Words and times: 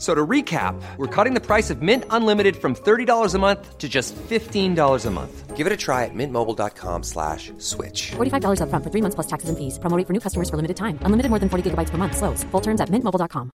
So 0.00 0.14
to 0.14 0.26
recap, 0.26 0.80
we're 0.96 1.14
cutting 1.14 1.34
the 1.34 1.44
price 1.44 1.68
of 1.68 1.82
Mint 1.82 2.04
Unlimited 2.08 2.56
from 2.56 2.74
$30 2.74 3.34
a 3.34 3.38
month 3.38 3.76
to 3.76 3.86
just 3.86 4.16
$15 4.16 5.06
a 5.06 5.10
month. 5.10 5.56
Give 5.56 5.66
it 5.66 5.72
a 5.74 5.76
try 5.76 6.06
at 6.06 6.14
mintmobile.com 6.14 7.02
slash 7.02 7.52
switch. 7.58 8.12
$45 8.16 8.62
upfront 8.62 8.82
for 8.82 8.90
three 8.90 9.02
months 9.02 9.14
plus 9.14 9.26
taxes 9.26 9.50
and 9.50 9.58
fees. 9.58 9.78
Promo 9.78 9.98
rate 9.98 10.06
for 10.06 10.14
new 10.14 10.20
customers 10.20 10.48
for 10.48 10.56
limited 10.56 10.78
time. 10.78 10.98
Unlimited 11.04 11.28
more 11.28 11.38
than 11.38 11.50
40 11.50 11.70
gigabytes 11.70 11.90
per 11.90 11.98
month. 11.98 12.16
Slows. 12.16 12.44
Full 12.44 12.62
terms 12.62 12.80
at 12.80 12.88
mintmobile.com. 12.88 13.50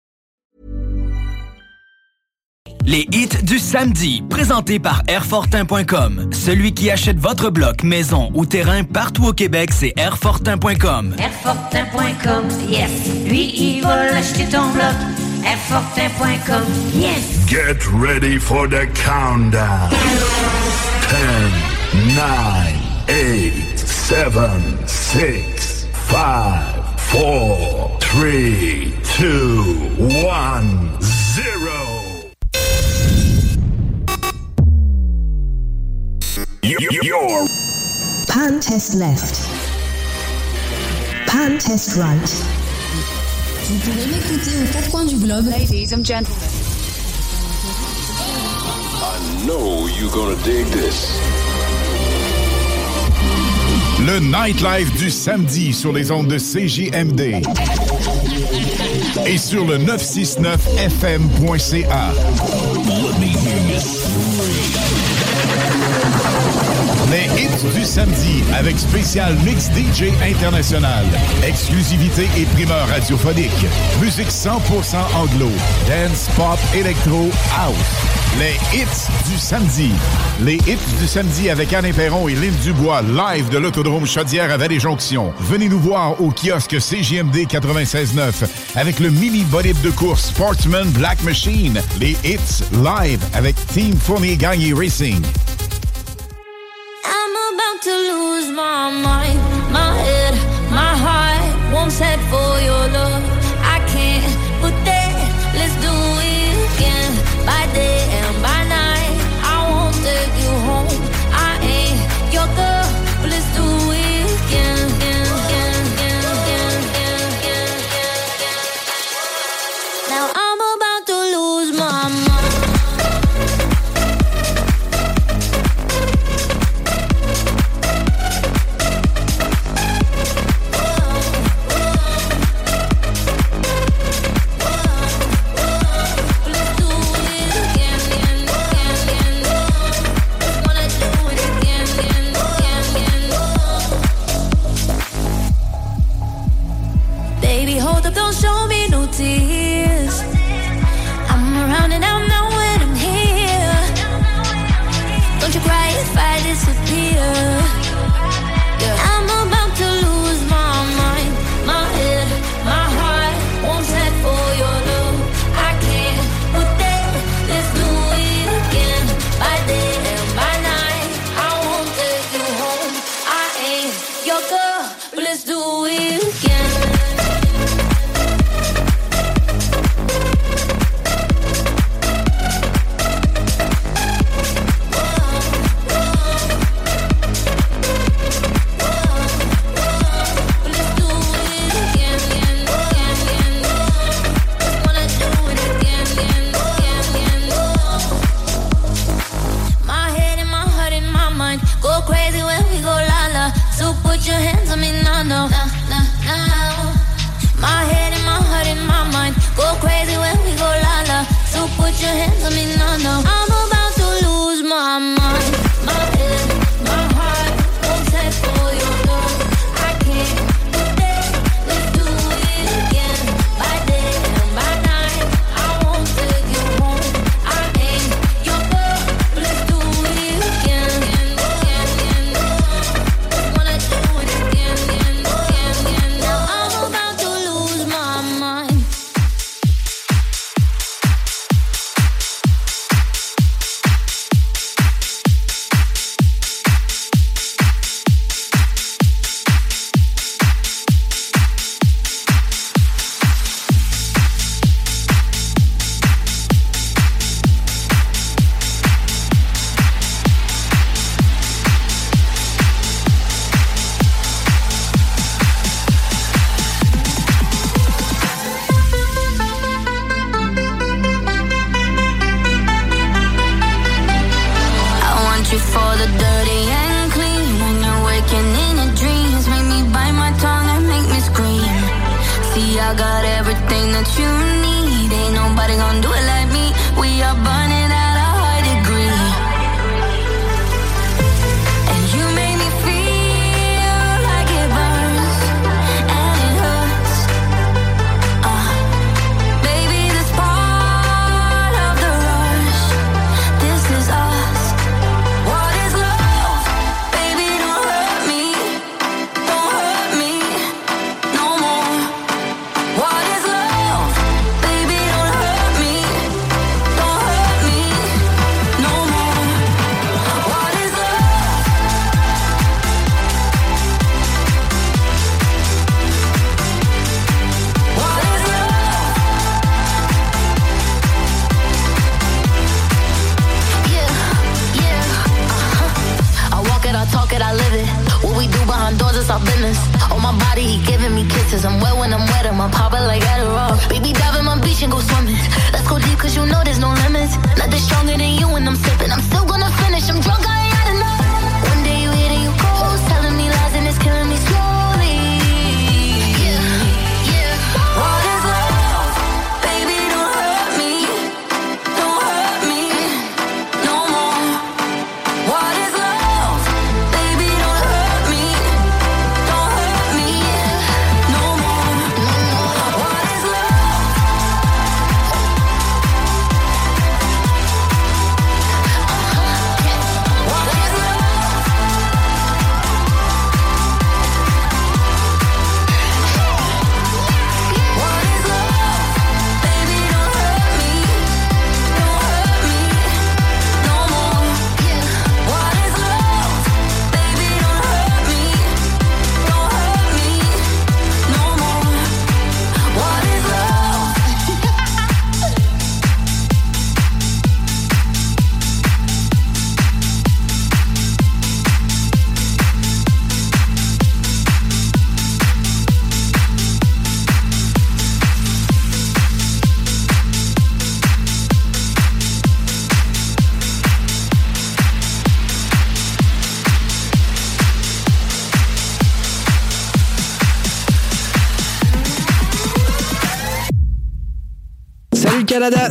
Les 2.87 3.09
hits 3.11 3.43
du 3.43 3.59
samedi, 3.59 4.23
présentés 4.31 4.79
par 4.79 5.03
Airfortin.com. 5.09 6.33
Celui 6.33 6.73
qui 6.73 6.89
achète 6.93 7.19
votre 7.19 7.51
bloc, 7.51 7.83
maison 7.83 8.31
ou 8.35 8.47
terrain 8.47 8.85
partout 8.85 9.27
au 9.27 9.33
Québec, 9.33 9.71
c'est 9.73 9.93
Airfortin.com. 9.97 11.17
Airfortin.com, 11.19 12.45
yes. 12.69 13.11
Lui, 13.27 13.51
il 13.57 13.83
va 13.83 14.13
l'acheter 14.13 14.45
ton 14.45 14.71
bloc. 14.71 15.26
Airfortin.com, 15.47 16.67
yes. 16.91 17.49
Get 17.49 17.87
ready 17.93 18.37
for 18.37 18.67
the 18.67 18.87
countdown. 18.97 19.91
10, 21.03 22.17
9, 22.17 23.07
8, 23.09 23.79
7, 23.79 24.89
6, 24.89 25.85
5, 25.85 27.01
4, 27.01 27.99
3, 28.01 28.95
2, 29.05 29.95
1, 30.25 31.01
0. 31.01 31.87
You're 36.63 37.47
Pan 38.27 38.59
test 38.59 38.97
left. 38.97 39.49
Pan 41.29 41.59
test 41.61 41.97
right. 41.97 42.66
Vous 43.69 43.79
pouvez 43.79 44.07
m'écouter 44.07 44.53
aux 44.63 44.67
quatre 44.73 44.91
coins 44.91 45.05
du 45.05 45.17
globe. 45.17 45.47
Ladies 45.47 45.93
and 45.93 46.05
gentlemen. 46.05 46.49
I 49.03 49.19
know 49.45 49.89
you're 49.89 50.09
gonna 50.13 50.37
dig 50.45 50.67
this. 50.67 51.11
Le 54.07 54.21
nightlife 54.21 54.93
du 54.99 55.11
samedi 55.11 55.73
sur 55.73 55.93
les 55.93 56.13
ondes 56.13 56.29
de 56.29 56.39
CJMD 56.39 57.43
et 59.27 59.37
sur 59.37 59.65
le 59.65 59.79
969fm.ca. 59.79 62.13
Les 63.19 63.27
hits 63.27 64.07
du 67.65 67.85
samedi 67.85 68.43
avec 68.55 68.79
spécial 68.79 69.35
mix 69.45 69.71
DJ 69.71 70.13
international. 70.23 71.05
Exclusivité 71.43 72.29
et 72.37 72.45
primeur 72.45 72.87
radiophonique. 72.89 73.67
Musique 74.01 74.29
100% 74.29 74.97
anglo. 75.15 75.51
Dance, 75.89 76.29
pop, 76.37 76.59
électro, 76.75 77.31
house. 77.57 77.75
Les 78.39 78.57
hits 78.77 79.31
du 79.31 79.39
samedi. 79.39 79.91
Les 80.41 80.57
hits 80.57 80.99
du 81.01 81.07
samedi 81.07 81.49
avec 81.49 81.73
Anne 81.73 81.91
Perron 81.95 82.29
et 82.29 82.35
Lynn 82.35 82.55
Dubois, 82.63 83.01
live 83.03 83.49
de 83.49 83.59
l'Autodrome 83.59 84.07
Chaudière 84.07 84.51
à 84.51 84.59
Vallée-Jonction. 84.59 85.33
Venez 85.41 85.69
nous 85.69 85.81
voir 85.81 86.21
au 86.21 86.31
kiosque 86.31 86.79
CGMD 86.79 87.47
96.9 87.47 88.47
avec 88.75 89.01
le 89.01 89.09
mini 89.09 89.45
bolide 89.45 89.81
de 89.81 89.91
course 89.91 90.27
Sportsman 90.27 90.89
Black 90.91 91.23
Machine. 91.23 91.81
Les 91.99 92.17
hits 92.23 92.63
live 92.73 93.21
avec 93.33 93.55
Team 93.69 93.97
Fournier 93.97 94.37
Gagné 94.37 94.75
Racing. 94.75 95.23
I'm 97.09 97.35
about 97.55 97.83
to 97.83 97.95
lose 98.11 98.49
my 98.51 98.91
mind, 98.91 99.39
my 99.73 99.93
head, 100.07 100.35
my 100.71 100.95
heart 101.05 101.73
won't 101.73 101.93
set 101.93 102.19
for 102.31 102.61
your 102.69 102.89
love. 102.89 103.16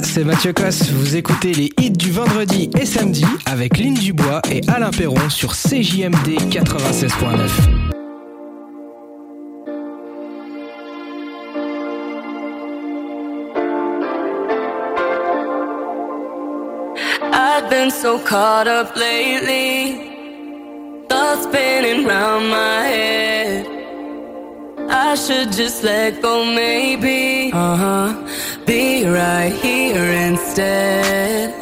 C'est 0.04 0.24
Mathieu 0.24 0.54
Cosse. 0.54 0.90
Vous 0.90 1.18
écoutez 1.18 1.52
les 1.52 1.70
hits 1.82 1.92
du 1.92 2.10
vendredi 2.10 2.70
et 2.80 2.86
samedi 2.86 3.26
avec 3.46 3.78
Lynn 3.78 3.94
Dubois 3.94 4.42
et 4.50 4.62
Alain 4.70 4.90
Perron 4.90 5.30
sur 5.30 5.54
CJMD 5.54 6.40
96.9. 6.50 7.50
I've 17.34 17.70
been 17.70 17.92
so 17.92 18.18
caught 18.20 18.68
up 18.68 18.96
lately. 18.96 20.00
Thoughts 21.10 21.44
spinning 21.44 22.08
round 22.08 22.50
my 22.50 22.88
head. 22.88 23.68
I 24.90 25.16
should 25.16 25.52
just 25.52 25.84
let 25.84 26.22
go, 26.22 26.46
maybe. 26.46 27.52
Uh 27.52 27.76
huh. 27.76 28.25
right 29.08 29.54
here 29.54 30.04
instead. 30.04 31.55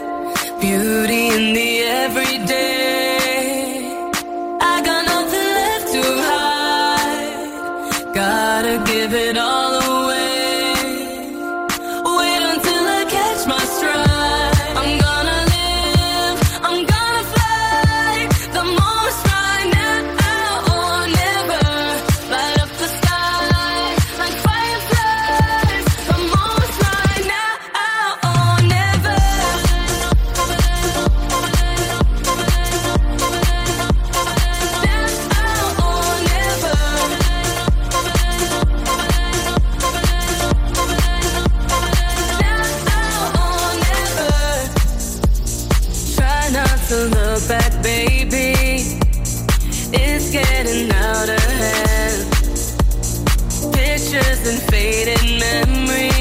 and 54.54 54.62
fading 54.70 55.40
memories. 55.40 56.13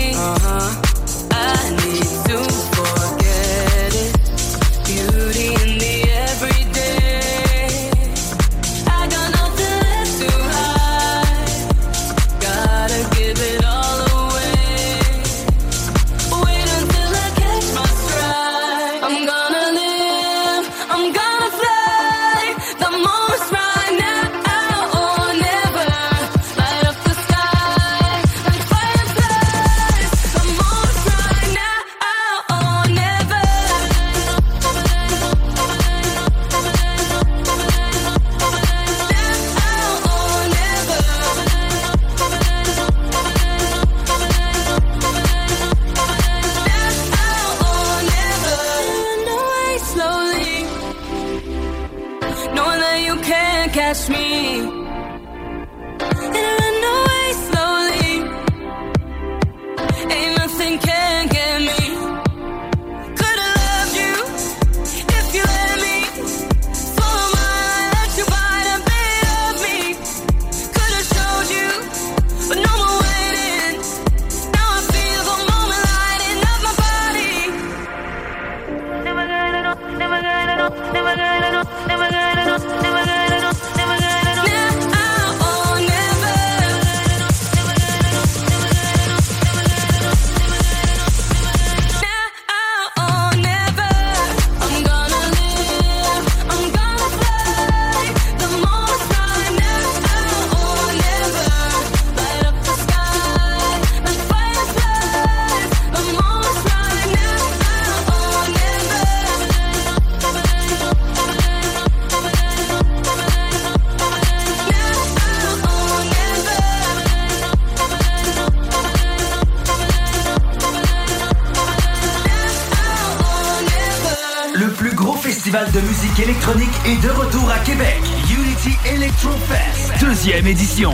Édition. 130.53 130.93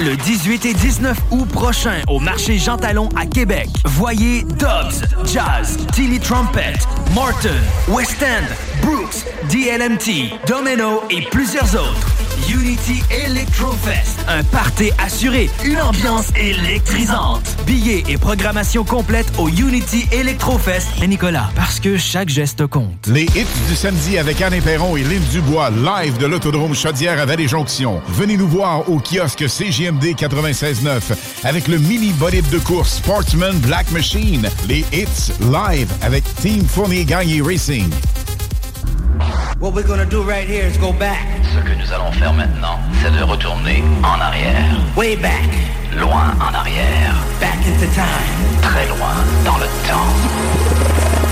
Le 0.00 0.16
18 0.16 0.64
et 0.64 0.74
19 0.74 1.16
août 1.30 1.48
prochain 1.48 2.02
au 2.08 2.18
marché 2.18 2.58
Jean 2.58 2.76
Talon 2.76 3.08
à 3.14 3.24
Québec. 3.24 3.68
Voyez 3.84 4.42
Dobbs, 4.42 5.00
Jazz, 5.24 5.78
Tilly 5.92 6.18
Trumpet, 6.18 6.74
Martin, 7.14 7.54
West 7.88 8.20
End, 8.20 8.44
Brooks, 8.82 9.24
DLMT, 9.48 10.40
Domino 10.48 11.04
et 11.08 11.22
plusieurs 11.30 11.72
autres. 11.76 12.08
Unity 12.52 13.00
Electrofest, 13.10 14.15
un 14.28 14.42
party 14.44 14.90
assuré, 14.98 15.50
une 15.64 15.80
ambiance 15.80 16.28
électrisante. 16.36 17.56
Billets 17.66 18.04
et 18.08 18.18
programmation 18.18 18.84
complète 18.84 19.26
au 19.38 19.48
Unity 19.48 20.06
Electrofest. 20.12 20.88
Et 21.02 21.06
Nicolas, 21.06 21.50
parce 21.54 21.80
que 21.80 21.96
chaque 21.96 22.28
geste 22.28 22.66
compte. 22.66 23.06
Les 23.06 23.24
hits 23.24 23.46
du 23.68 23.76
samedi 23.76 24.18
avec 24.18 24.40
Anne 24.42 24.60
Perron 24.62 24.96
et 24.96 25.02
Lynn 25.02 25.22
Dubois, 25.32 25.70
live 25.70 26.18
de 26.18 26.26
l'Autodrome 26.26 26.74
Chaudière 26.74 27.20
à 27.20 27.26
Vallée-Jonction. 27.26 28.00
Venez 28.08 28.36
nous 28.36 28.48
voir 28.48 28.88
au 28.88 28.98
kiosque 28.98 29.48
CGMD 29.48 30.14
96.9 30.14 31.00
avec 31.44 31.68
le 31.68 31.78
mini 31.78 32.12
bolide 32.12 32.48
de 32.50 32.58
course 32.58 32.96
Sportsman 32.96 33.56
Black 33.58 33.90
Machine. 33.90 34.48
Les 34.68 34.84
hits 34.92 35.32
live 35.40 35.90
avec 36.02 36.24
Team 36.36 36.64
Fournier 36.64 37.04
Gagné 37.04 37.40
Racing. 37.42 37.90
What 39.58 39.72
we're 39.72 39.86
gonna 39.86 40.04
do 40.04 40.22
right 40.22 40.46
here 40.46 40.66
is 40.66 40.76
go 40.76 40.92
back. 40.92 41.16
Ce 41.42 41.60
que 41.60 41.74
nous 41.74 41.90
allons 41.90 42.12
faire 42.12 42.34
maintenant, 42.34 42.78
c'est 43.06 43.18
de 43.18 43.22
retourner 43.22 43.82
en 44.02 44.20
arrière. 44.20 44.76
Way 44.96 45.16
back. 45.16 45.50
Loin 45.96 46.34
en 46.40 46.54
arrière. 46.54 47.14
Back 47.40 47.58
into 47.66 47.86
time. 47.94 48.60
Très 48.62 48.86
loin 48.88 49.14
dans 49.44 49.58
le 49.58 49.66
temps. 49.86 51.25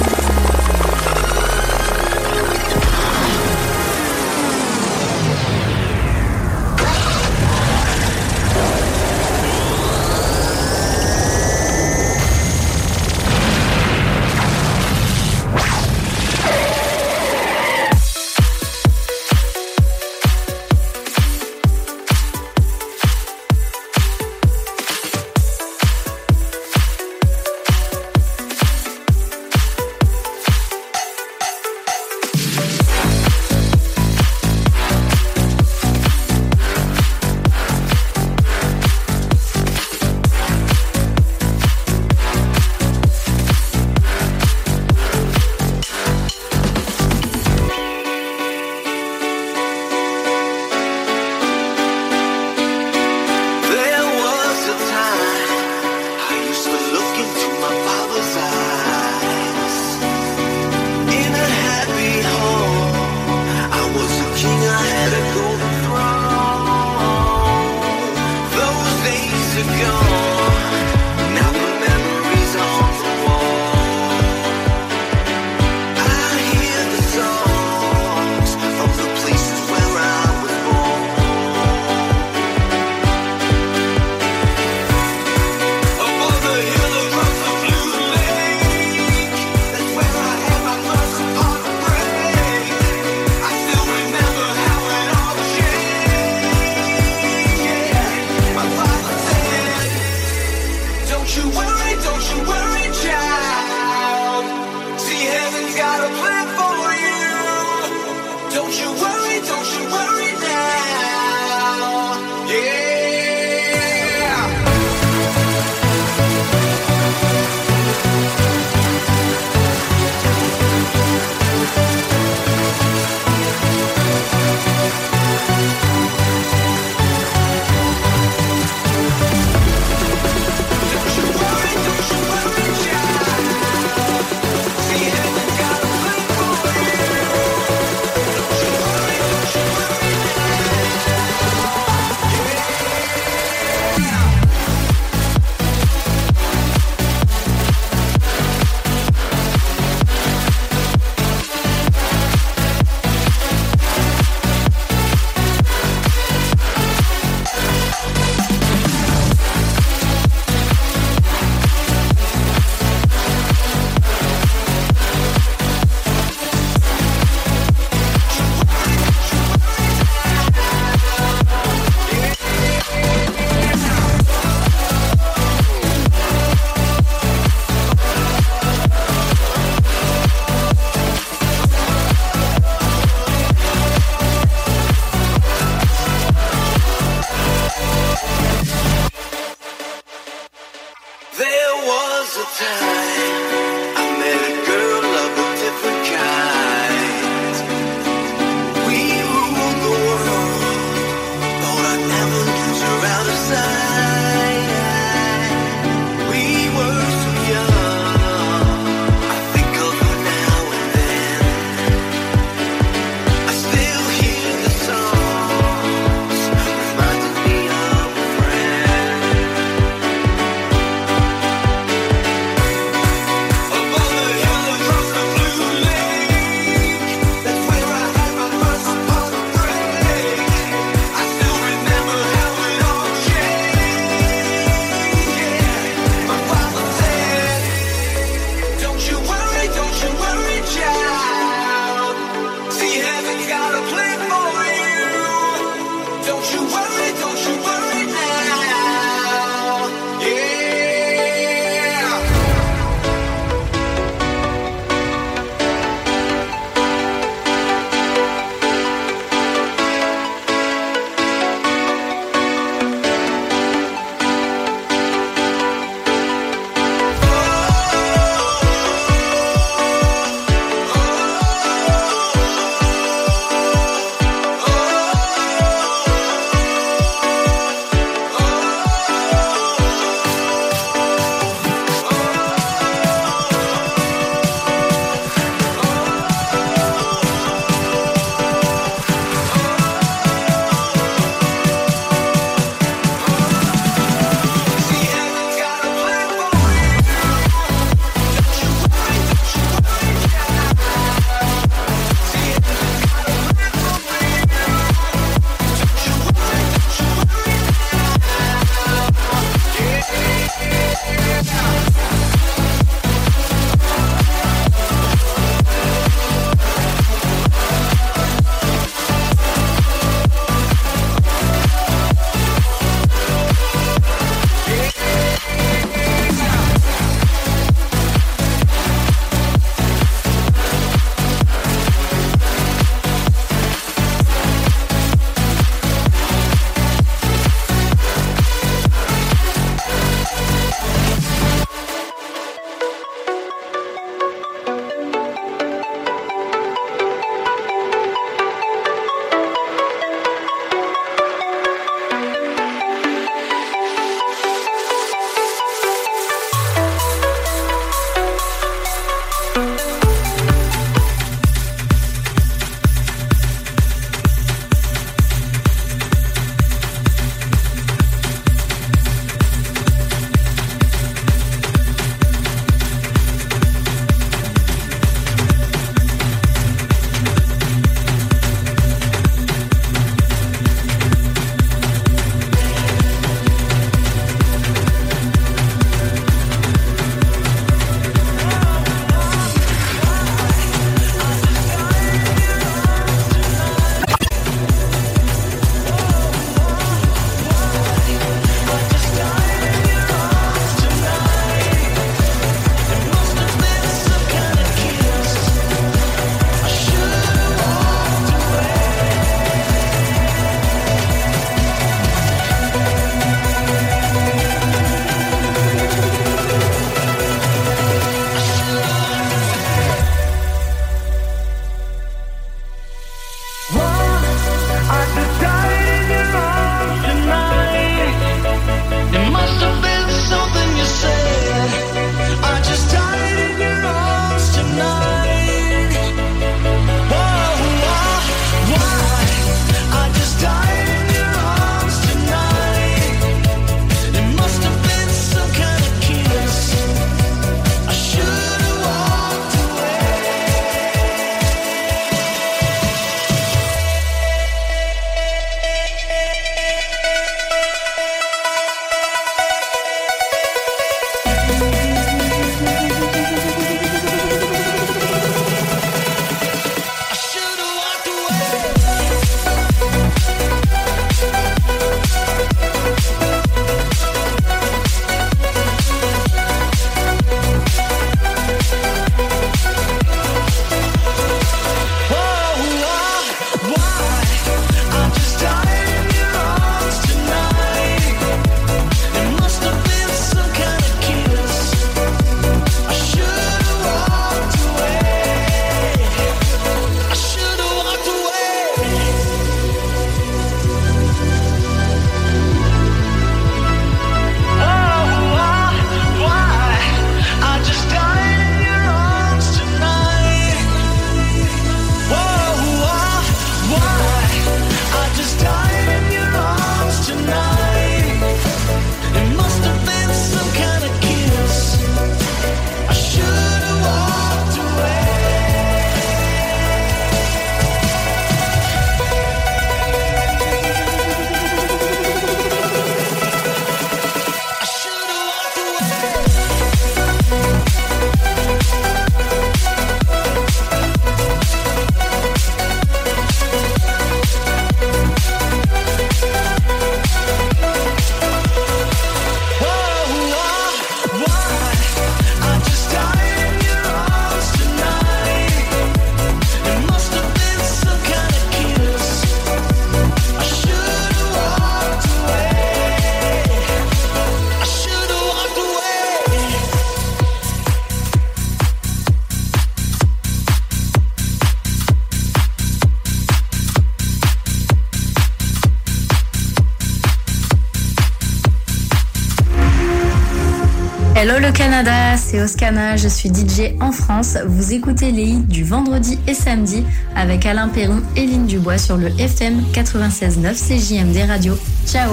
Canada, 581.54 582.16
c'est 582.18 582.42
Oscana, 582.42 582.96
je 582.96 583.08
suis 583.08 583.30
DJ 583.30 583.74
en 583.80 583.92
France. 583.92 584.36
Vous 584.46 584.74
écoutez 584.74 585.10
les 585.10 585.22
hits 585.22 585.40
du 585.40 585.64
vendredi 585.64 586.18
et 586.26 586.34
samedi 586.34 586.84
avec 587.16 587.46
Alain 587.46 587.68
Perron 587.68 588.02
et 588.14 588.26
Lynn 588.26 588.46
Dubois 588.46 588.76
sur 588.76 588.98
le 588.98 589.08
FM 589.18 589.62
96.9 589.72 590.52
CJMD 590.54 591.26
Radio. 591.26 591.58
Ciao 591.86 592.12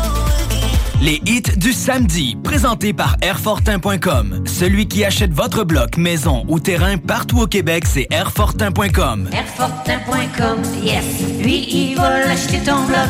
Les 1.01 1.19
hits 1.25 1.57
du 1.57 1.73
samedi, 1.73 2.37
présentés 2.43 2.93
par 2.93 3.17
Airfortin.com. 3.23 4.43
Celui 4.45 4.87
qui 4.87 5.03
achète 5.03 5.33
votre 5.33 5.63
bloc, 5.63 5.97
maison 5.97 6.45
ou 6.47 6.59
terrain 6.59 6.99
partout 6.99 7.39
au 7.39 7.47
Québec, 7.47 7.85
c'est 7.87 8.05
Airfortin.com. 8.11 9.27
Airfortin.com, 9.33 10.61
yes. 10.83 11.03
Lui, 11.41 11.65
il 11.71 11.95
va 11.95 12.19
l'acheter 12.19 12.59
ton 12.59 12.85
bloc. 12.85 13.09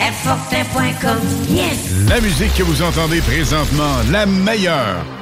Airfortin.com, 0.00 1.18
yes. 1.48 2.08
La 2.08 2.20
musique 2.20 2.54
que 2.54 2.62
vous 2.62 2.80
entendez 2.80 3.20
présentement, 3.20 3.96
la 4.12 4.24
meilleure. 4.24 5.04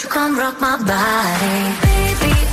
Won't 0.00 0.14
you 0.14 0.18
come 0.18 0.38
rock 0.38 0.58
my 0.62 0.78
body? 0.78 1.76
Baby, 1.82 2.49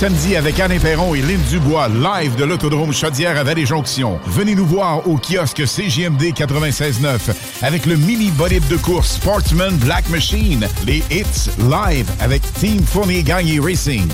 samedi 0.00 0.34
avec 0.34 0.58
Anne 0.58 0.80
Perron 0.80 1.14
et 1.14 1.20
Lynn 1.20 1.42
Dubois, 1.50 1.88
live 1.88 2.34
de 2.36 2.44
l'Autodrome 2.44 2.90
Chaudière 2.90 3.36
à 3.36 3.44
Vallée-Jonction. 3.44 4.18
Venez 4.28 4.54
nous 4.54 4.64
voir 4.64 5.06
au 5.06 5.18
kiosque 5.18 5.66
CGMD 5.66 6.32
96.9 6.32 7.18
avec 7.60 7.84
le 7.84 7.96
mini 7.96 8.30
bolide 8.30 8.66
de 8.68 8.78
course 8.78 9.16
Sportsman 9.16 9.76
Black 9.76 10.08
Machine. 10.08 10.66
Les 10.86 11.02
hits 11.10 11.50
live 11.58 12.10
avec 12.18 12.40
Team 12.54 12.82
Fournier 12.82 13.22
Gagné 13.22 13.60
Racing. 13.60 14.08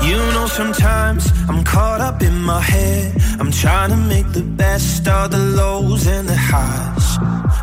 You 0.00 0.16
know, 0.32 0.46
sometimes 0.46 1.26
I'm 1.48 1.64
caught 1.64 2.00
up 2.00 2.22
in 2.22 2.40
my 2.40 2.60
head. 2.60 3.16
I'm 3.40 3.50
trying 3.50 3.90
to 3.90 3.96
make 3.96 4.30
the 4.32 4.44
best 4.44 5.08
of 5.08 5.32
the 5.32 5.38
lows 5.38 6.06
and 6.06 6.28
the 6.28 6.36
highs. 6.36 7.01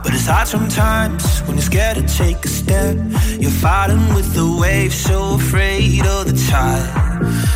But 0.10 0.16
it's 0.16 0.26
hard 0.26 0.47
sometimes 0.47 1.41
when 1.41 1.55
you're 1.57 1.62
scared 1.62 1.97
to 1.97 2.07
take 2.18 2.43
a 2.43 2.47
step. 2.47 2.97
You're 3.39 3.51
fighting 3.51 4.12
with 4.16 4.34
the 4.34 4.57
waves, 4.60 4.95
so 4.95 5.36
afraid 5.36 6.03
of 6.03 6.26
the 6.26 6.34
tide. 6.49 6.89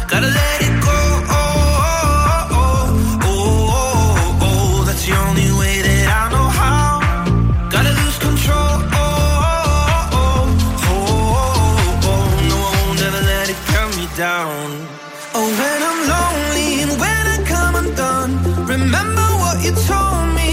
Gotta 0.08 0.28
let 0.28 0.62
it 0.62 0.76
go. 0.86 1.00
Oh, 1.34 1.42
oh, 1.42 2.54
oh, 2.54 3.24
oh, 3.24 3.74
oh, 3.74 4.46
oh. 4.46 4.84
That's 4.86 5.04
the 5.08 5.16
only 5.18 5.50
way 5.60 5.82
that 5.82 6.06
I 6.22 6.30
know 6.30 6.48
how. 6.62 7.02
Gotta 7.72 7.90
lose 7.90 8.20
control. 8.20 8.78
Oh, 9.02 10.14
oh, 10.14 10.46
oh, 10.90 12.06
oh. 12.12 12.26
No, 12.50 12.58
I 12.70 12.72
won't 12.86 13.02
ever 13.02 13.22
let 13.34 13.50
it 13.50 13.58
cut 13.74 13.90
me 13.98 14.06
down. 14.16 14.70
Oh, 15.34 15.50
when 15.60 15.80
I'm 15.90 16.00
lonely 16.14 16.70
and 16.84 16.94
when 17.02 17.24
I 17.36 17.38
come 17.50 17.74
undone, 17.82 18.32
remember 18.68 19.28
what 19.42 19.58
you 19.66 19.74
told 19.90 20.36
me. 20.36 20.53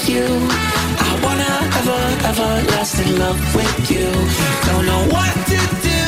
like 0.00 0.08
you. 0.08 0.24
I 0.24 1.20
wanna 1.24 1.52
ever, 1.78 2.02
ever 2.28 2.50
last 2.70 2.98
in 3.00 3.18
love 3.18 3.40
with 3.54 3.90
you. 3.90 4.08
Don't 4.66 4.86
know 4.86 5.04
what 5.14 5.34
to 5.52 5.60
do 5.82 6.02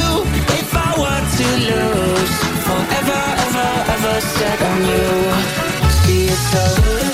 if 0.58 0.68
I 0.74 0.90
were 1.02 1.24
to 1.36 1.46
lose. 1.68 2.34
Forever, 2.66 3.22
ever, 3.46 3.70
ever 3.94 4.20
set 4.20 4.62
on 4.62 4.80
you. 4.90 5.08
See 6.04 6.26
it 6.26 7.11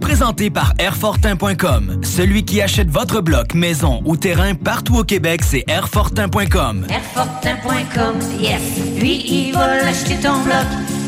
présentés 0.00 0.50
par 0.50 0.72
Airfortin.com. 0.78 2.00
Celui 2.02 2.44
qui 2.44 2.60
achète 2.60 2.88
votre 2.88 3.20
bloc, 3.20 3.54
maison 3.54 4.02
ou 4.04 4.16
terrain 4.16 4.54
partout 4.54 4.96
au 4.98 5.04
Québec, 5.04 5.42
c'est 5.44 5.64
Airfortin.com. 5.68 6.86
Airfortin.com, 6.88 8.14
yes. 8.40 8.60
Lui, 8.98 9.24
il 9.26 9.52
va 9.52 9.82
l'acheter 9.82 10.16
ton 10.16 10.42
bloc. 10.42 10.66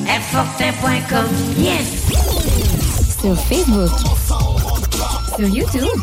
Airfortin.com, 0.09 1.26
yes. 1.59 2.05
Sur 3.20 3.36
Facebook. 3.36 3.90
Sur 5.36 5.48
YouTube. 5.48 6.00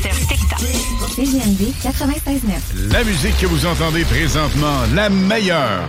Sur 0.00 0.28
TikTok. 0.28 0.60
CGMD 1.14 1.72
96.9. 1.82 2.92
La 2.92 3.04
musique 3.04 3.36
que 3.38 3.46
vous 3.46 3.66
entendez 3.66 4.04
présentement, 4.04 4.82
la 4.94 5.08
meilleure. 5.08 5.88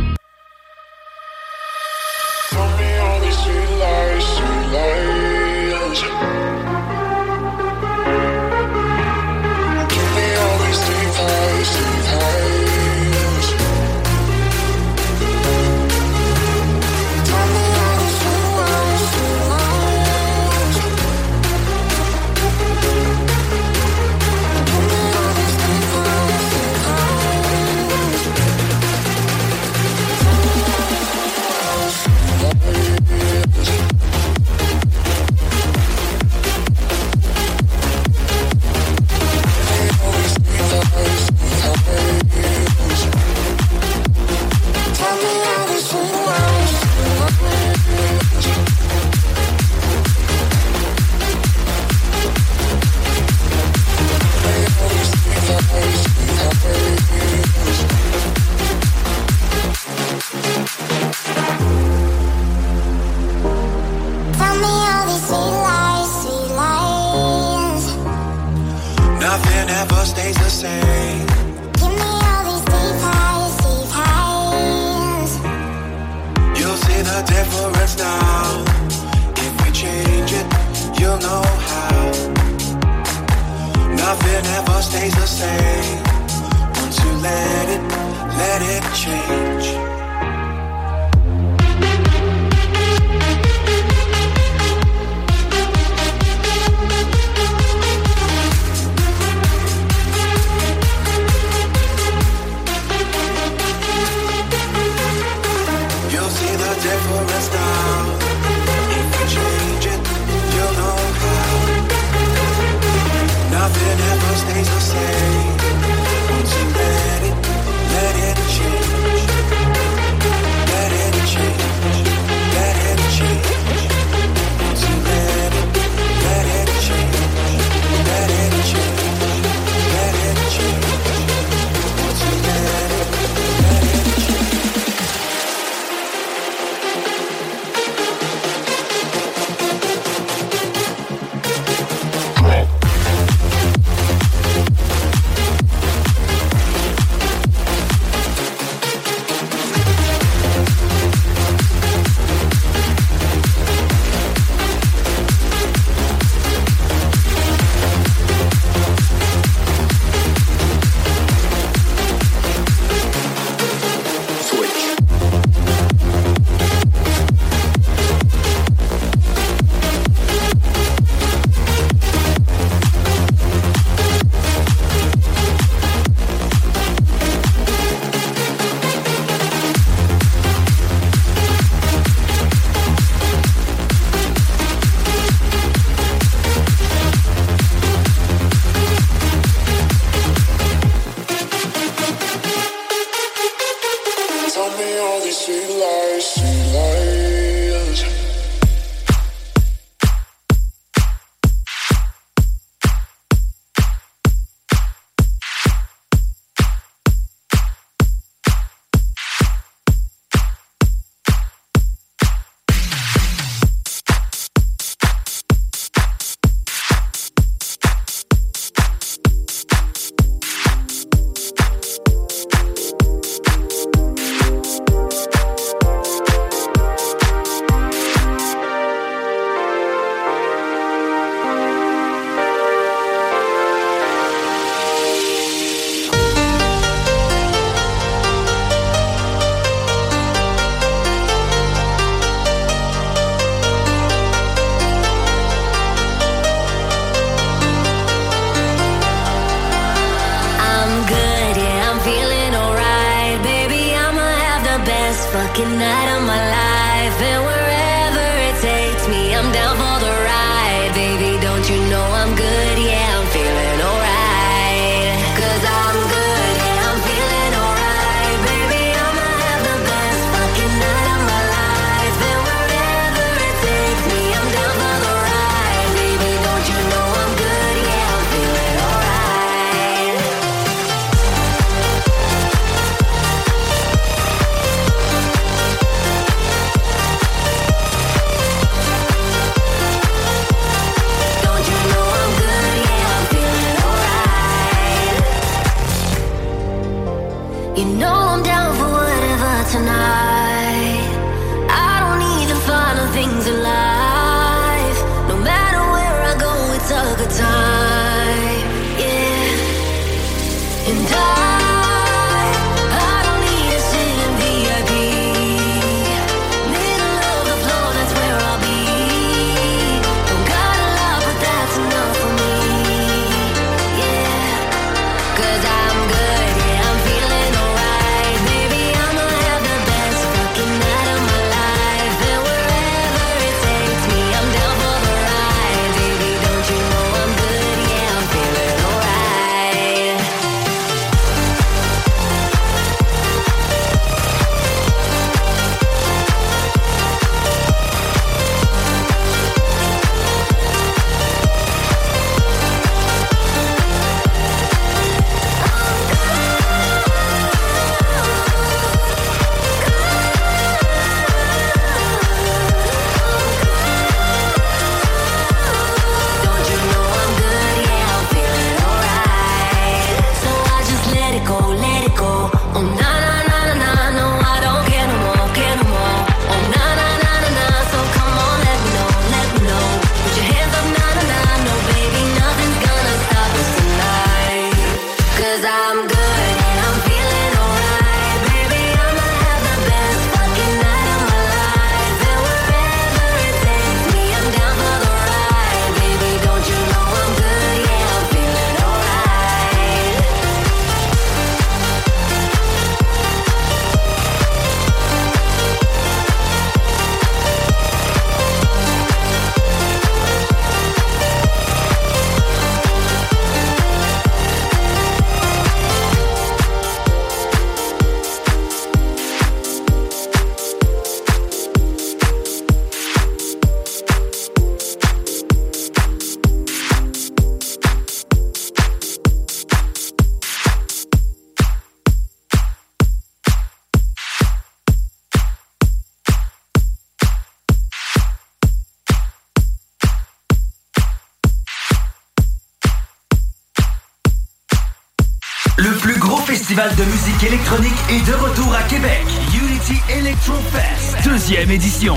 édition. 451.59 452.15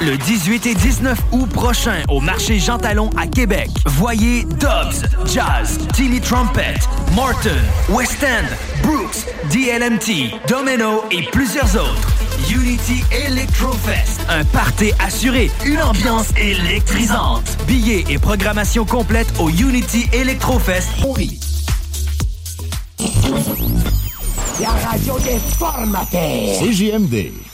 Le 0.00 0.16
18 0.16 0.66
et 0.66 0.74
19 0.74 1.18
août 1.32 1.48
prochain 1.50 2.02
au 2.08 2.20
marché 2.20 2.58
Jean 2.58 2.78
Talon 2.78 3.10
à 3.16 3.26
Québec. 3.28 3.70
Voyez 3.86 4.44
Dobbs, 4.44 5.06
Jazz, 5.26 5.78
Timmy 5.94 6.20
Trumpet, 6.20 6.74
Morton, 7.14 7.50
West 7.90 8.24
End, 8.24 8.46
Brooks, 8.82 9.26
DLMT, 9.52 10.34
Domino 10.48 11.04
et 11.12 11.22
plusieurs 11.30 11.76
autres. 11.76 12.08
Unity 12.50 13.04
Electrofest. 13.12 14.20
Un 14.28 14.44
party 14.46 14.92
assuré, 14.98 15.50
une 15.64 15.80
ambiance 15.80 16.30
électrisante. 16.36 17.56
Billets 17.68 18.04
et 18.10 18.18
programmation 18.18 18.84
complète 18.84 19.32
au 19.38 19.48
Unity 19.48 20.08
Electrofest. 20.12 20.88
Paris. 21.00 21.38
La 24.60 24.70
radio 24.90 25.18
des 25.20 25.38
formateurs. 25.58 26.58
CJMD. 26.60 27.51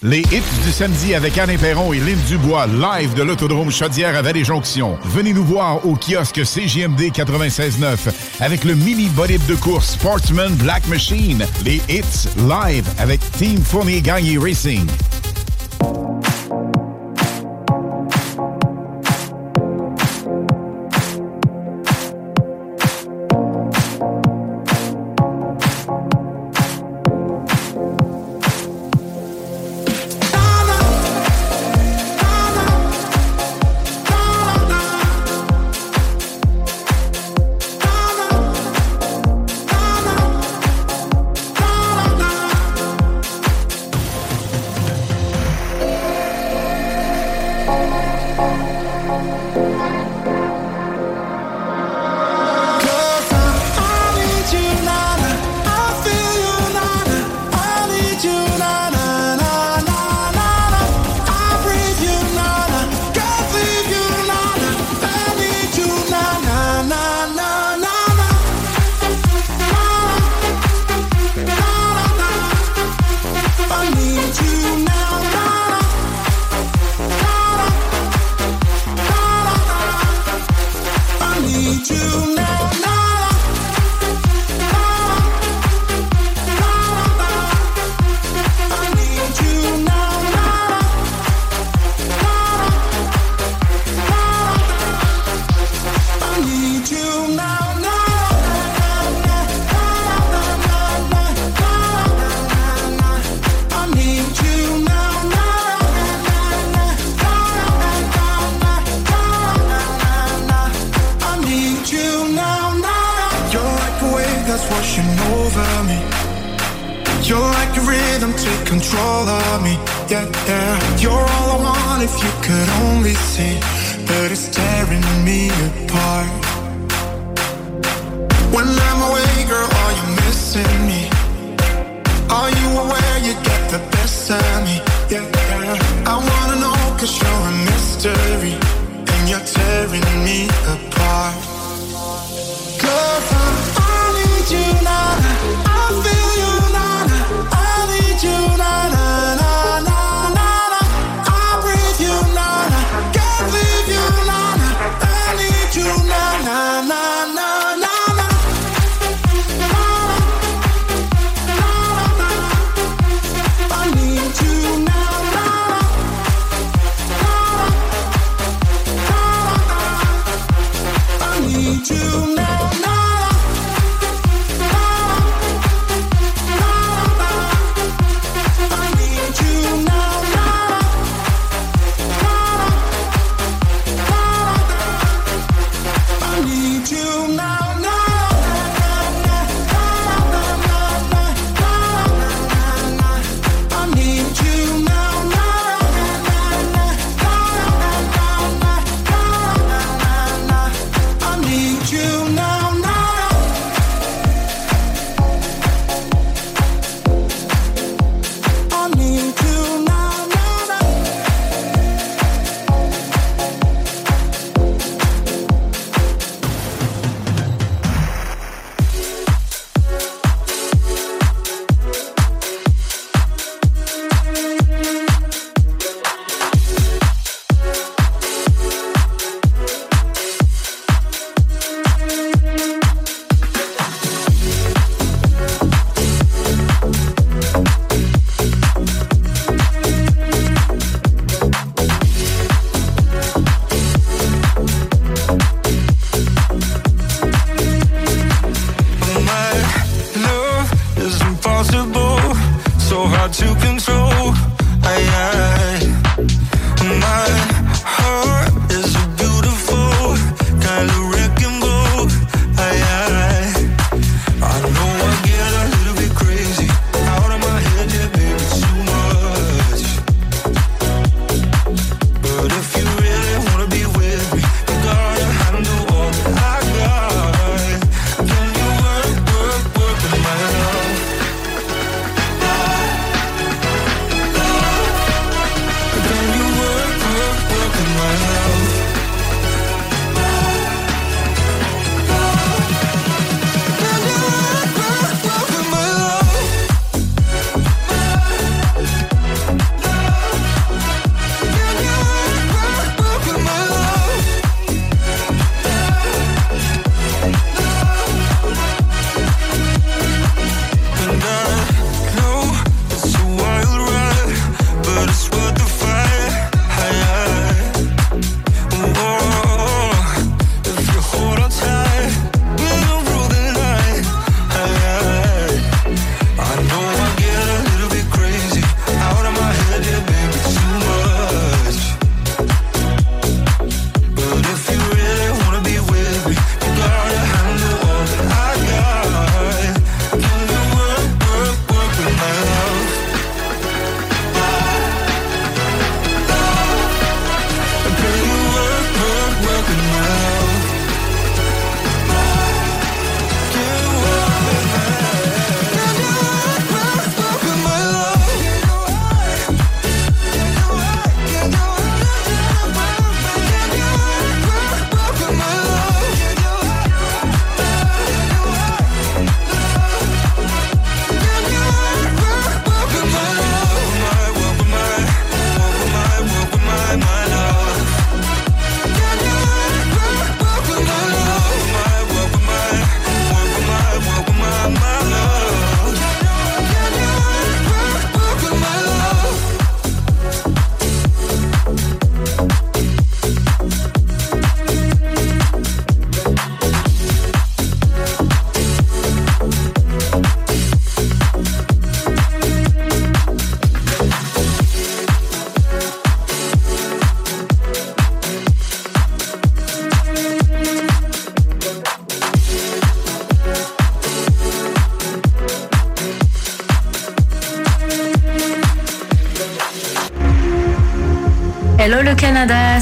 Les 0.00 0.20
hits 0.20 0.62
du 0.64 0.70
samedi 0.70 1.12
avec 1.16 1.36
Alain 1.38 1.56
Perron 1.56 1.92
et 1.92 1.98
Lynn 1.98 2.20
Dubois, 2.28 2.68
live 2.68 3.14
de 3.14 3.24
l'autodrome 3.24 3.72
Chaudière 3.72 4.14
à 4.14 4.22
Vallée-Jonction. 4.22 4.96
Venez 5.06 5.32
nous 5.32 5.42
voir 5.42 5.84
au 5.84 5.96
kiosque 5.96 6.46
CGMD 6.46 7.10
96.9 7.10 8.14
avec 8.38 8.62
le 8.62 8.76
mini 8.76 9.08
bolide 9.08 9.44
de 9.46 9.56
course 9.56 9.94
Sportsman 9.94 10.54
Black 10.54 10.86
Machine. 10.86 11.44
Les 11.64 11.82
hits 11.88 12.28
live 12.36 12.88
avec 12.96 13.18
Team 13.32 13.60
Fournier 13.60 14.00
Gagné 14.00 14.38
Racing. 14.38 14.86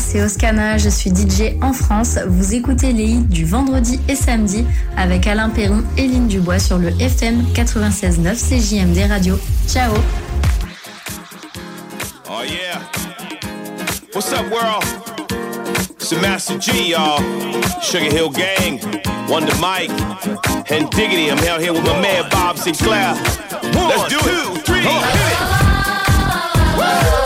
C'est 0.07 0.23
Oscana, 0.23 0.79
je 0.79 0.89
suis 0.89 1.11
DJ 1.11 1.57
en 1.63 1.73
France. 1.73 2.19
Vous 2.29 2.55
écoutez 2.55 2.93
les 2.93 3.07
hits 3.07 3.25
du 3.25 3.45
vendredi 3.45 3.99
et 4.09 4.15
samedi 4.15 4.65
avec 4.97 5.27
Alain 5.27 5.49
Perron 5.49 5.83
et 5.97 6.07
Lynn 6.07 6.29
Dubois 6.29 6.61
sur 6.61 6.79
le 6.79 6.91
FM 7.01 7.43
96.9 7.53 8.37
CJMD 8.37 9.11
Radio. 9.11 9.37
Ciao 9.69 9.93
Oh 12.31 12.43
yeah. 12.45 12.81
What's 14.15 14.33
up, 14.33 14.49
world? 14.53 14.85
It's 15.99 16.11
the 16.11 16.21
Master 16.23 16.59
G, 16.59 16.91
y'all. 16.93 17.21
Sugar 17.83 18.11
Hill 18.11 18.31
Gang, 18.31 18.79
Wonder 19.29 19.57
Mike, 19.57 19.91
and 20.71 20.89
Diggity. 20.91 21.33
I'm 21.33 21.39
out 21.49 21.61
here 21.61 21.73
with 21.73 21.85
my 21.85 22.01
man 22.01 22.29
Bob 22.31 22.59
Sinclair. 22.59 23.15
Let's 23.75 24.09
do 24.09 24.19
it. 24.19 24.23
Two, 24.23 24.55
three, 24.63 24.83
hit 24.83 25.03
it. 27.23 27.26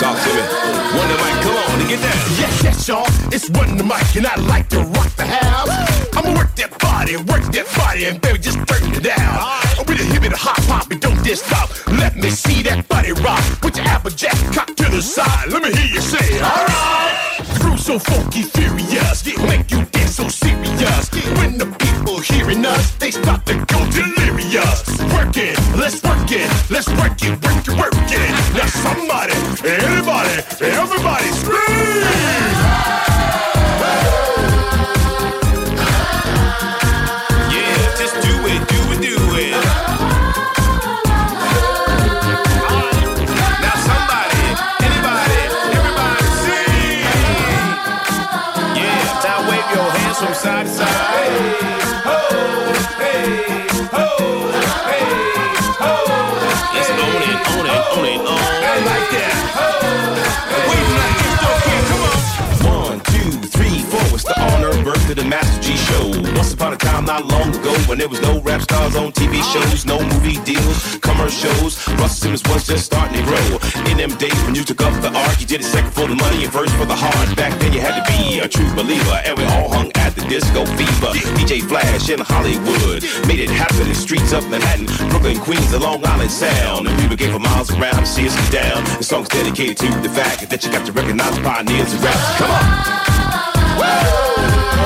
Talk 0.00 0.18
to 0.22 0.28
me. 0.28 0.42
Wonder 0.96 1.16
Mike, 1.16 1.40
come 1.42 1.56
on, 1.56 1.78
to 1.80 1.88
get 1.88 2.00
down. 2.02 2.16
Yes, 2.36 2.62
yes, 2.62 2.88
y'all. 2.88 3.06
It's 3.32 3.48
Wonder 3.50 3.82
Mike, 3.82 4.14
and 4.14 4.26
I 4.26 4.36
like 4.36 4.68
to 4.68 4.80
rock 4.80 5.08
the 5.16 5.24
house. 5.24 5.68
I'ma 6.14 6.36
work 6.36 6.54
that 6.56 6.78
body, 6.78 7.16
work 7.16 7.44
that 7.52 7.66
body, 7.76 8.04
and 8.04 8.20
baby, 8.20 8.38
just 8.38 8.58
turn 8.68 8.92
it 8.92 9.02
down. 9.02 9.86
With 9.88 10.00
a 10.00 10.04
hip 10.04 10.22
and 10.22 10.34
a 10.34 10.36
hop 10.36 10.60
hop, 10.64 10.90
and 10.90 11.00
don't 11.00 11.24
just 11.24 11.46
stop. 11.46 11.70
Let 11.88 12.14
me 12.16 12.30
see 12.30 12.62
that 12.62 12.86
body 12.88 13.12
rock. 13.12 13.42
Put 13.60 13.76
your 13.76 13.86
applejack 13.86 14.36
cock 14.52 14.68
to 14.76 14.84
the 14.84 15.00
side. 15.00 15.48
Let 15.48 15.62
me 15.62 15.72
hear 15.72 15.94
you 15.94 16.00
say, 16.00 16.40
alright. 16.42 17.25
So 17.76 17.98
funky, 18.00 18.42
furious, 18.42 19.24
make 19.46 19.70
you 19.70 19.84
dance 19.92 20.16
so 20.16 20.28
serious. 20.28 21.08
When 21.38 21.56
the 21.56 21.66
people 21.78 22.18
hearing 22.18 22.64
us, 22.66 22.96
they 22.96 23.12
start 23.12 23.46
to 23.46 23.54
go 23.54 23.78
delirious. 23.90 24.88
Work 25.12 25.36
it, 25.36 25.56
let's 25.76 26.02
work 26.02 26.30
it, 26.32 26.50
let's 26.68 26.88
work 26.88 27.22
it, 27.22 27.30
work 27.44 27.68
it, 27.68 27.78
work 27.78 27.94
it. 27.94 28.54
Now 28.54 28.66
somebody, 28.66 29.34
anybody, 29.68 30.42
everybody 30.60 31.28
scream! 31.32 32.75
Upon 66.56 66.72
a 66.72 66.76
time, 66.76 67.04
not 67.04 67.26
long 67.26 67.54
ago, 67.54 67.72
when 67.86 67.98
there 67.98 68.08
was 68.08 68.20
no 68.22 68.40
rap 68.40 68.62
stars 68.62 68.96
on 68.96 69.12
TV 69.12 69.44
shows, 69.52 69.84
no 69.84 70.00
movie 70.00 70.40
deals, 70.44 70.96
commercials. 70.98 71.76
Russell 72.00 72.32
Simmons 72.32 72.42
was 72.48 72.66
just 72.66 72.86
starting 72.86 73.20
to 73.20 73.24
grow. 73.24 73.60
In 73.90 73.98
them 73.98 74.16
days 74.16 74.36
when 74.44 74.54
you 74.54 74.64
took 74.64 74.80
up 74.80 74.94
the 75.02 75.12
arc, 75.12 75.40
you 75.40 75.46
did 75.46 75.60
it 75.60 75.64
second 75.64 75.92
for 75.92 76.08
the 76.08 76.14
money 76.16 76.44
and 76.44 76.52
first 76.52 76.74
for 76.76 76.86
the 76.86 76.96
heart. 76.96 77.36
Back 77.36 77.52
then 77.60 77.72
you 77.72 77.80
had 77.80 78.00
to 78.00 78.04
be 78.10 78.40
a 78.40 78.48
true 78.48 78.72
believer, 78.74 79.20
and 79.24 79.36
we 79.36 79.44
all 79.44 79.68
hung 79.68 79.92
at 79.96 80.16
the 80.16 80.22
disco 80.28 80.64
fever. 80.80 81.12
DJ 81.36 81.60
Flash 81.60 82.08
in 82.08 82.20
Hollywood 82.20 83.04
made 83.28 83.40
it 83.40 83.50
happen 83.50 83.86
in 83.86 83.94
streets 83.94 84.32
of 84.32 84.48
Manhattan, 84.48 84.86
Brooklyn, 85.10 85.38
Queens, 85.38 85.72
and 85.72 85.82
Long 85.82 86.04
Island 86.06 86.30
Sound. 86.30 86.88
And 86.88 87.10
we 87.10 87.16
get 87.16 87.32
for 87.32 87.38
miles 87.38 87.70
around 87.70 88.06
see 88.06 88.26
us 88.26 88.36
down. 88.50 88.82
The 88.96 89.04
song's 89.04 89.28
dedicated 89.28 89.76
to 89.78 89.88
the 90.00 90.08
fact 90.08 90.48
that 90.48 90.64
you 90.64 90.72
got 90.72 90.86
to 90.86 90.92
recognize 90.92 91.38
pioneers 91.40 91.92
of 91.92 92.02
rap. 92.02 92.20
Come 92.38 92.50
on. 92.50 92.96
Yeah, 93.78 94.85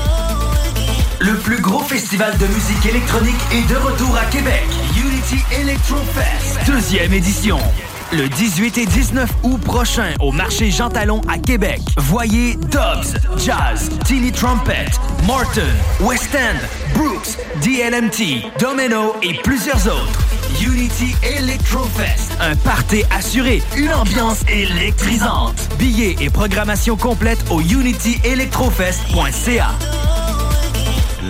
Le 1.19 1.35
plus 1.37 1.61
gros 1.61 1.83
festival 1.83 2.37
de 2.37 2.47
musique 2.47 2.85
électronique 2.85 3.39
est 3.53 3.69
de 3.69 3.75
retour 3.75 4.17
à 4.17 4.25
Québec. 4.25 4.63
Unity 4.97 5.43
Electro 5.61 5.97
Fest, 6.15 6.59
deuxième 6.65 7.13
édition. 7.13 7.59
Le 8.11 8.27
18 8.27 8.77
et 8.79 8.85
19 8.85 9.29
août 9.43 9.61
prochain 9.61 10.13
au 10.19 10.31
marché 10.31 10.69
Jean 10.71 10.89
Talon 10.89 11.21
à 11.29 11.37
Québec. 11.37 11.79
Voyez 11.97 12.55
Dobbs, 12.55 13.15
Jazz, 13.37 13.89
Tilly 14.05 14.31
Trumpet, 14.31 14.87
Morton, 15.25 15.61
West 16.01 16.35
End, 16.35 16.57
Brooks, 16.93 17.37
DLMT, 17.63 18.51
Domino 18.59 19.15
et 19.21 19.35
plusieurs 19.43 19.87
autres. 19.87 20.19
Unity 20.59 21.15
Electrofest, 21.23 22.31
un 22.39 22.55
party 22.55 23.03
assuré, 23.09 23.63
une 23.77 23.93
ambiance 23.93 24.41
électrisante. 24.49 25.55
Billets 25.77 26.15
et 26.19 26.29
programmation 26.29 26.97
complète 26.97 27.39
au 27.49 27.61
unityelectrofest.ca. 27.61 29.69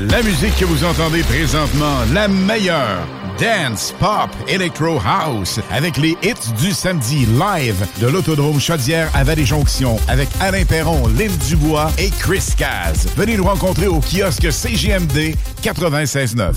La 0.10 0.24
musique 0.24 0.56
que 0.58 0.66
vous 0.66 0.84
entendez 0.84 1.22
présentement, 1.24 1.98
la 2.14 2.28
meilleure. 2.28 3.06
Dance, 3.42 3.92
pop, 3.98 4.30
electro 4.48 5.00
house, 5.04 5.60
avec 5.72 5.98
les 5.98 6.16
hits 6.22 6.54
du 6.60 6.74
samedi 6.74 7.26
live 7.26 7.88
de 8.00 8.06
l'Autodrome 8.06 8.60
Chaudière 8.60 9.10
à 9.16 9.24
Vallée-Jonction, 9.24 9.98
avec 10.08 10.30
Alain 10.40 10.64
Perron, 10.64 11.08
Lynn 11.08 11.36
Dubois 11.48 11.90
et 11.98 12.12
Chris 12.12 12.54
Caz. 12.56 13.08
Venez 13.18 13.38
nous 13.38 13.44
rencontrer 13.44 13.88
au 13.88 14.00
kiosque 14.00 14.52
CGMD 14.52 15.34
96.9. 15.64 16.54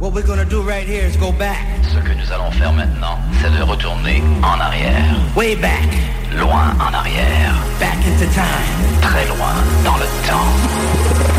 What 0.00 0.12
we're 0.12 0.26
gonna 0.26 0.46
do 0.46 0.62
right 0.62 0.88
here 0.88 1.06
is 1.06 1.18
go 1.18 1.32
back. 1.32 1.58
Ce 1.82 1.98
que 1.98 2.14
nous 2.14 2.32
allons 2.32 2.50
faire 2.50 2.72
maintenant, 2.72 3.18
c'est 3.42 3.54
de 3.54 3.62
retourner 3.62 4.22
en 4.42 4.58
arrière. 4.58 5.16
Way 5.36 5.56
back. 5.56 5.90
Loin 6.38 6.74
en 6.80 6.94
arrière. 6.94 7.54
Back 7.78 7.98
into 8.06 8.24
time. 8.32 9.02
Très 9.02 9.26
loin 9.26 9.52
dans 9.84 9.98
le 9.98 10.06
temps. 10.26 11.35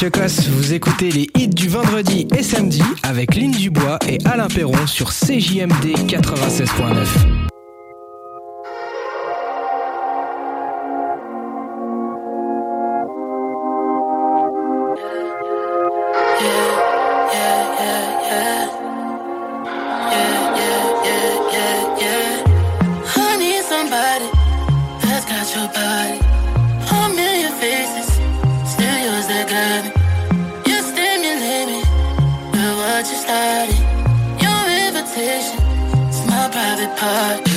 Mathieu. 0.00 0.52
Vous 0.52 0.74
écoutez 0.74 1.10
les 1.10 1.28
hits 1.36 1.48
du 1.48 1.68
vendredi 1.68 2.28
et 2.36 2.44
samedi 2.44 2.82
avec 3.02 3.34
Lynn 3.34 3.50
Dubois 3.50 3.98
et 4.08 4.18
Alain 4.24 4.46
Perron 4.46 4.86
sur 4.86 5.10
CJMD 5.10 6.06
96.9. 6.06 7.47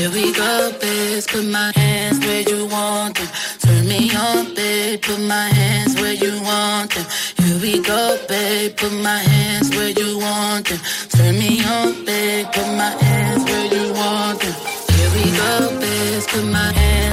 Here 0.02 0.10
we 0.10 0.34
go, 0.34 0.74
biz. 0.82 1.28
Put 1.28 1.46
my 1.46 1.72
hands 1.76 2.26
where 2.26 2.42
you 2.42 2.66
want 2.66 3.18
them. 3.18 3.28
Turn 3.60 3.88
me 3.88 4.10
on, 4.16 4.56
babe. 4.56 5.00
Put 5.00 5.20
my 5.20 5.48
hands 5.60 5.94
where 6.02 6.14
you 6.14 6.42
want 6.42 6.90
them. 6.96 7.06
Here 7.38 7.60
we 7.62 7.84
go, 7.84 8.18
babe. 8.28 8.76
Put 8.76 8.94
my 8.94 9.20
hands 9.20 9.70
where 9.70 9.92
you 9.92 10.18
want 10.18 10.70
them. 10.70 10.80
Turn 11.10 11.38
me 11.38 11.64
on, 11.64 12.04
babe. 12.04 12.48
Put 12.52 12.66
my 12.82 12.94
hands 13.06 13.44
where 13.46 13.68
you 13.76 13.94
want 13.94 14.40
them. 14.42 14.56
Here 14.90 15.12
we 15.18 15.26
go, 15.38 15.80
babe. 15.80 16.24
Put 16.34 16.46
my 16.46 16.74
hands 16.74 17.11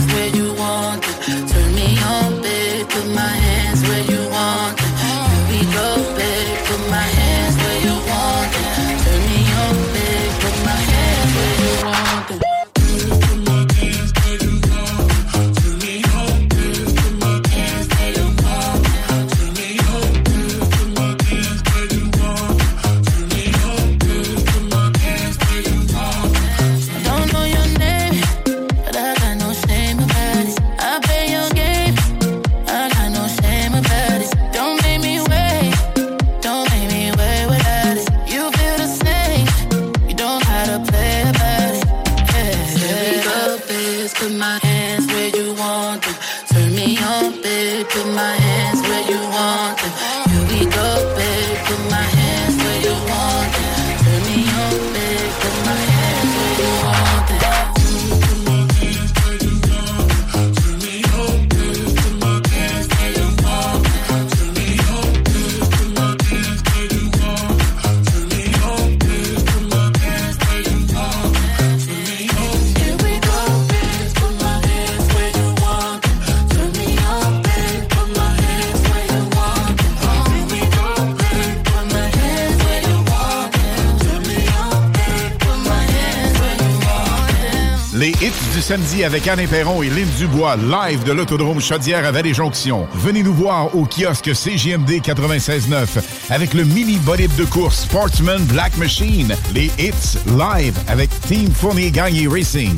samedi 88.69 89.03
avec 89.03 89.27
Anne 89.27 89.49
Perron 89.49 89.83
et 89.83 89.89
Lynn 89.89 90.07
Dubois, 90.19 90.57
live 90.57 91.03
de 91.03 91.13
l'Autodrome 91.13 91.59
Chaudière 91.59 92.05
à 92.05 92.11
Vallée-Jonction. 92.11 92.87
Venez 92.93 93.23
nous 93.23 93.33
voir 93.33 93.75
au 93.75 93.87
kiosque 93.87 94.35
CGMD 94.35 95.01
96.9 95.01 96.03
avec 96.29 96.53
le 96.53 96.65
mini 96.65 96.99
bolide 96.99 97.35
de 97.37 97.47
course 97.47 97.85
Sportsman 97.85 98.45
Black 98.45 98.77
Machine. 98.77 99.35
Les 99.55 99.71
hits 99.79 100.19
live 100.27 100.79
avec 100.87 101.09
Team 101.23 101.51
Fournier 101.51 101.91
Gagné 101.91 102.29
Racing. 102.29 102.77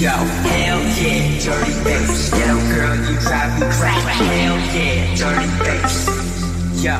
Yo, 0.00 0.08
hell 0.08 0.80
yeah, 0.98 1.38
dirty 1.38 1.74
bass. 1.84 2.32
Yo, 2.32 2.56
girl, 2.72 2.96
you 2.96 3.14
drive 3.20 3.52
me 3.60 3.66
crazy. 3.76 4.24
Hell 4.24 4.58
yeah, 4.74 5.14
dirty 5.14 5.48
bass. 5.62 6.08
Yo, 6.82 6.98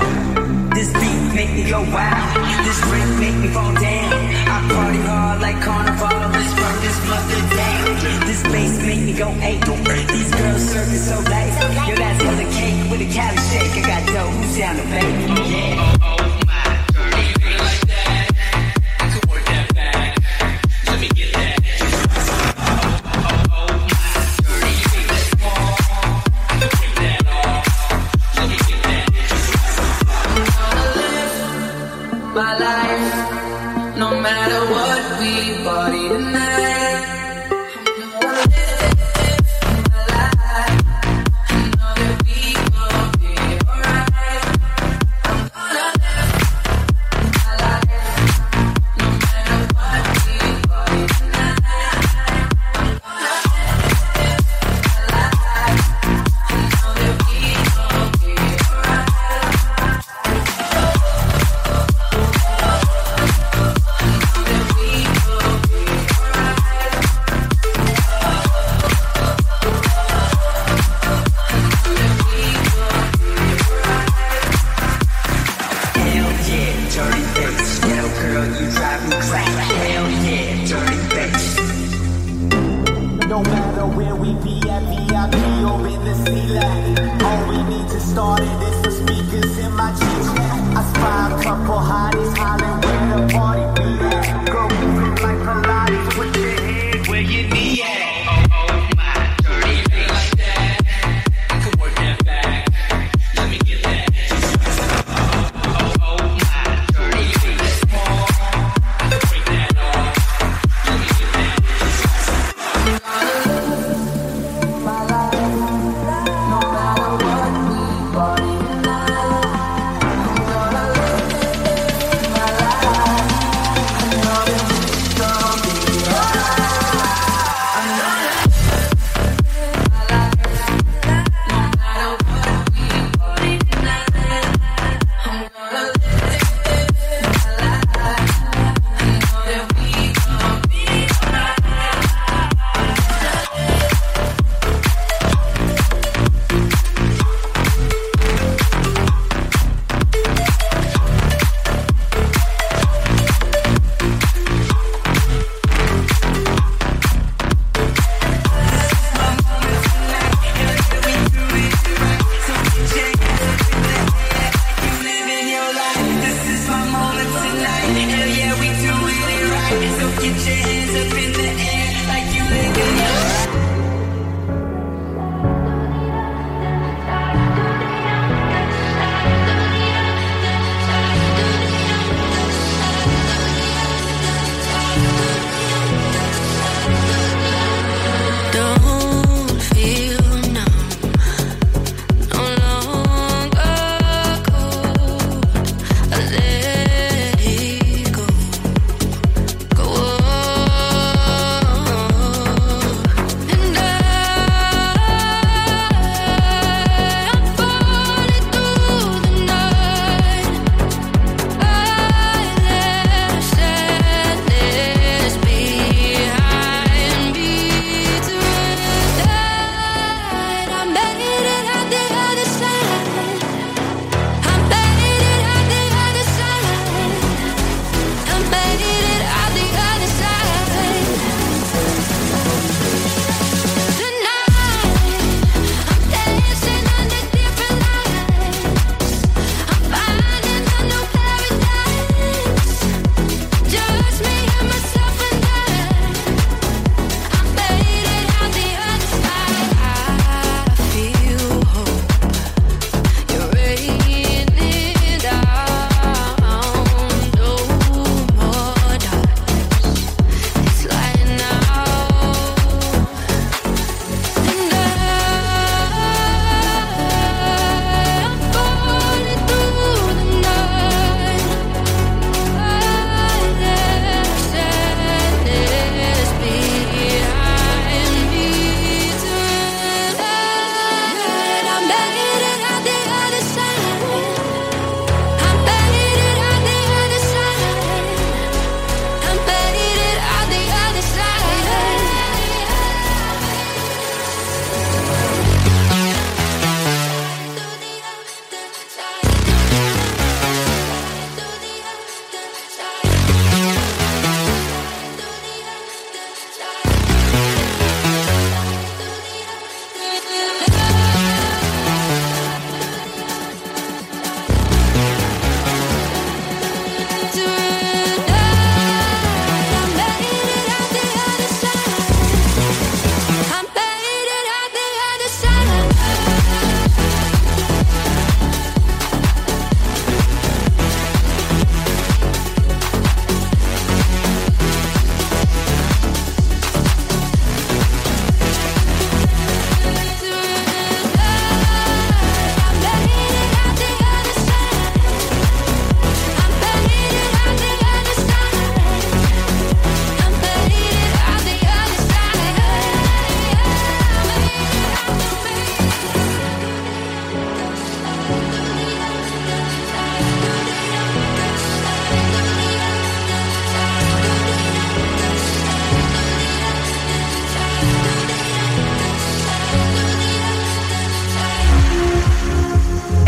this 0.74 0.92
beat 0.92 1.34
make 1.34 1.52
me 1.52 1.68
go 1.68 1.80
wild. 1.90 2.36
This 2.64 2.80
drink 2.82 3.18
make 3.18 3.36
me 3.42 3.48
fall 3.48 3.72
down. 3.74 4.12
I 4.46 4.68
party 4.70 4.98
hard 5.02 5.40
like 5.40 5.60
carnival. 5.62 6.06
Let's 6.30 6.54
burn 6.54 6.76
this 6.82 6.98
mother 7.08 7.40
down. 7.56 8.26
This 8.28 8.42
bass 8.44 8.82
make 8.86 9.02
me 9.02 9.12
go 9.14 9.28
ape. 9.40 9.64
These 10.12 10.30
girls 10.30 10.62
serving 10.62 11.02
so 11.02 11.18
late. 11.32 11.52
Yo, 11.88 11.96
that's 11.96 12.22
the 12.22 12.48
cake 12.54 12.90
with 12.90 13.00
a 13.00 13.08
Cali 13.12 13.36
shake. 13.50 13.82
I 13.82 13.86
got 13.86 14.06
dough. 14.06 14.30
Who's 14.30 14.56
down 14.58 14.76
to 14.76 14.82
pay? 14.82 15.21